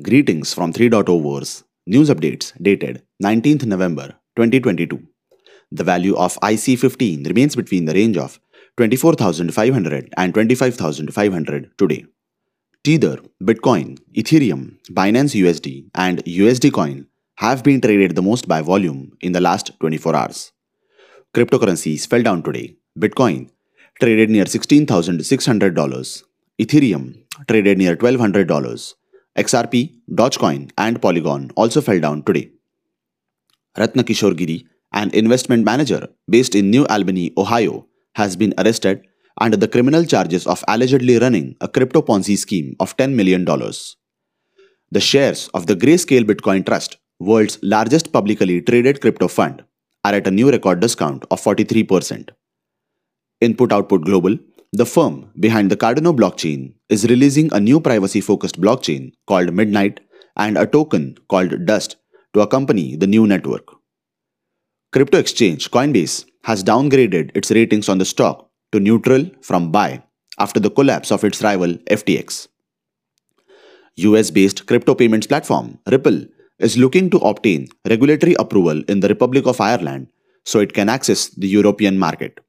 Greetings 0.00 0.54
from 0.54 0.72
3.0 0.72 1.22
Verse. 1.22 1.64
News 1.86 2.08
updates 2.08 2.54
dated 2.62 3.02
19th 3.22 3.66
November 3.66 4.14
2022. 4.36 5.06
The 5.70 5.84
value 5.84 6.16
of 6.16 6.40
IC15 6.40 7.26
remains 7.26 7.54
between 7.54 7.84
the 7.84 7.92
range 7.92 8.16
of 8.16 8.40
24,500 8.78 10.14
and 10.16 10.32
25,500 10.32 11.76
today. 11.76 12.06
Tether, 12.82 13.18
Bitcoin, 13.42 13.98
Ethereum, 14.16 14.78
Binance 14.90 15.38
USD, 15.38 15.90
and 15.94 16.24
USD 16.24 16.72
Coin 16.72 17.06
have 17.34 17.62
been 17.62 17.82
traded 17.82 18.16
the 18.16 18.22
most 18.22 18.48
by 18.48 18.62
volume 18.62 19.12
in 19.20 19.32
the 19.32 19.42
last 19.42 19.78
24 19.78 20.16
hours. 20.16 20.52
Cryptocurrencies 21.34 22.08
fell 22.08 22.22
down 22.22 22.42
today. 22.42 22.76
Bitcoin 22.98 23.50
traded 24.00 24.30
near 24.30 24.46
$16,600. 24.46 26.22
Ethereum 26.58 27.24
traded 27.46 27.76
near 27.76 27.94
$1,200. 27.94 28.94
XRP, 29.36 29.94
Dogecoin, 30.10 30.70
and 30.76 31.00
Polygon 31.00 31.50
also 31.56 31.80
fell 31.80 31.98
down 31.98 32.22
today. 32.22 32.50
Ratna 33.78 34.04
Kishore 34.04 34.36
Giri, 34.36 34.66
an 34.92 35.10
investment 35.14 35.64
manager 35.64 36.08
based 36.28 36.54
in 36.54 36.70
New 36.70 36.86
Albany, 36.86 37.32
Ohio, 37.38 37.86
has 38.14 38.36
been 38.36 38.52
arrested 38.58 39.02
under 39.40 39.56
the 39.56 39.68
criminal 39.68 40.04
charges 40.04 40.46
of 40.46 40.62
allegedly 40.68 41.18
running 41.18 41.56
a 41.62 41.68
crypto 41.68 42.02
Ponzi 42.02 42.36
scheme 42.36 42.76
of 42.78 42.94
$10 42.98 43.14
million. 43.14 43.46
The 43.46 45.00
shares 45.00 45.48
of 45.54 45.66
the 45.66 45.74
Grayscale 45.74 46.24
Bitcoin 46.24 46.66
Trust, 46.66 46.98
world's 47.18 47.58
largest 47.62 48.12
publicly 48.12 48.60
traded 48.60 49.00
crypto 49.00 49.28
fund, 49.28 49.64
are 50.04 50.14
at 50.14 50.26
a 50.26 50.30
new 50.30 50.50
record 50.50 50.80
discount 50.80 51.24
of 51.30 51.40
43%. 51.40 52.28
Input 53.40 53.72
Output 53.72 54.04
Global, 54.04 54.36
the 54.72 54.84
firm 54.84 55.30
behind 55.40 55.70
the 55.70 55.76
Cardano 55.76 56.14
blockchain, 56.14 56.74
is 56.92 57.08
releasing 57.10 57.52
a 57.52 57.60
new 57.66 57.80
privacy 57.80 58.20
focused 58.20 58.60
blockchain 58.60 59.12
called 59.26 59.54
Midnight 59.60 60.00
and 60.36 60.58
a 60.58 60.66
token 60.66 61.16
called 61.28 61.64
Dust 61.64 61.96
to 62.34 62.42
accompany 62.42 62.96
the 62.96 63.06
new 63.06 63.26
network. 63.26 63.66
Crypto 64.92 65.18
exchange 65.18 65.70
Coinbase 65.70 66.26
has 66.44 66.62
downgraded 66.62 67.30
its 67.34 67.50
ratings 67.50 67.88
on 67.88 67.98
the 67.98 68.04
stock 68.04 68.50
to 68.72 68.80
neutral 68.80 69.24
from 69.40 69.70
buy 69.72 70.02
after 70.38 70.60
the 70.60 70.70
collapse 70.70 71.10
of 71.10 71.24
its 71.24 71.42
rival 71.42 71.74
FTX. 71.98 72.48
US 73.96 74.30
based 74.30 74.66
crypto 74.66 74.94
payments 74.94 75.26
platform 75.26 75.78
Ripple 75.90 76.26
is 76.58 76.76
looking 76.76 77.08
to 77.10 77.18
obtain 77.18 77.68
regulatory 77.88 78.34
approval 78.38 78.82
in 78.88 79.00
the 79.00 79.08
Republic 79.08 79.46
of 79.46 79.60
Ireland 79.60 80.08
so 80.44 80.60
it 80.60 80.74
can 80.74 80.88
access 80.88 81.28
the 81.28 81.48
European 81.48 81.98
market. 81.98 82.40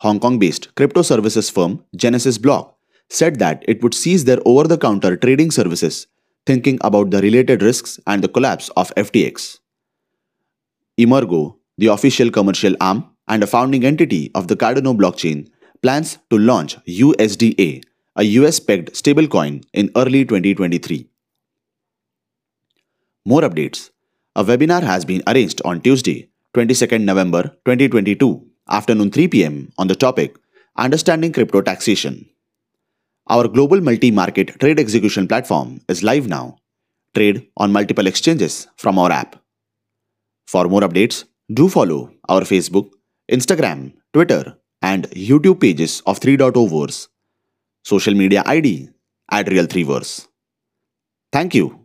Hong 0.00 0.20
Kong 0.20 0.38
based 0.38 0.74
crypto 0.76 1.02
services 1.02 1.50
firm 1.50 1.84
Genesis 1.96 2.38
Block 2.38 2.76
said 3.18 3.38
that 3.38 3.64
it 3.68 3.82
would 3.82 3.94
cease 3.94 4.24
their 4.24 4.40
over 4.46 4.66
the 4.66 4.78
counter 4.78 5.16
trading 5.16 5.50
services, 5.50 6.06
thinking 6.46 6.78
about 6.80 7.10
the 7.10 7.20
related 7.20 7.62
risks 7.62 8.00
and 8.06 8.24
the 8.24 8.28
collapse 8.28 8.70
of 8.70 8.94
FTX. 8.96 9.58
Emurgo, 10.98 11.56
the 11.76 11.88
official 11.88 12.30
commercial 12.30 12.74
arm 12.80 13.04
and 13.28 13.42
a 13.42 13.46
founding 13.46 13.84
entity 13.84 14.30
of 14.34 14.48
the 14.48 14.56
Cardano 14.56 14.96
blockchain, 14.96 15.48
plans 15.82 16.18
to 16.30 16.38
launch 16.38 16.76
USDA, 16.86 17.82
a 18.16 18.22
US 18.38 18.60
pegged 18.60 18.92
stablecoin, 18.92 19.64
in 19.72 19.90
early 19.96 20.24
2023. 20.24 21.08
More 23.24 23.42
updates. 23.42 23.90
A 24.34 24.42
webinar 24.42 24.82
has 24.82 25.04
been 25.04 25.22
arranged 25.26 25.60
on 25.64 25.80
Tuesday, 25.82 26.30
22nd 26.54 27.02
November 27.02 27.42
2022, 27.66 28.46
afternoon 28.68 29.10
3 29.10 29.28
pm 29.28 29.72
on 29.76 29.88
the 29.88 29.94
topic 29.94 30.36
Understanding 30.76 31.32
Crypto 31.32 31.60
Taxation. 31.60 32.31
Our 33.28 33.48
global 33.48 33.80
multi-market 33.80 34.58
trade 34.60 34.80
execution 34.80 35.28
platform 35.28 35.80
is 35.88 36.02
live 36.02 36.28
now. 36.28 36.56
Trade 37.14 37.48
on 37.56 37.72
multiple 37.72 38.06
exchanges 38.06 38.68
from 38.76 38.98
our 38.98 39.12
app. 39.12 39.36
For 40.46 40.68
more 40.68 40.80
updates, 40.80 41.24
do 41.52 41.68
follow 41.68 42.12
our 42.28 42.40
Facebook, 42.42 42.90
Instagram, 43.30 43.94
Twitter, 44.12 44.56
and 44.80 45.08
YouTube 45.10 45.60
pages 45.60 46.02
of 46.06 46.20
3.0 46.20 46.68
Verse. 46.68 47.08
Social 47.84 48.14
media 48.14 48.42
ID 48.46 48.88
at 49.30 49.48
Real 49.48 49.66
3 49.66 49.82
Verse. 49.84 50.28
Thank 51.32 51.54
you 51.54 51.81